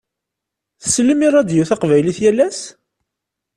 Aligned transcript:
Tsellem 0.81 1.19
i 1.27 1.29
ṛṛadio 1.31 1.63
taqbaylit 1.69 2.17
yal 2.23 2.39
ass? 2.47 2.59